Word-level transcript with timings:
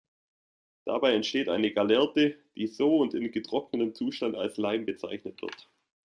Dabei 0.85 1.13
entsteht 1.13 1.47
eine 1.47 1.71
Gallerte, 1.73 2.35
die 2.55 2.65
so 2.65 2.97
und 3.01 3.13
in 3.13 3.31
getrocknetem 3.31 3.93
Zustand 3.93 4.35
als 4.35 4.57
„Leim“ 4.57 4.87
bezeichnet 4.87 5.39
wird. 5.43 5.69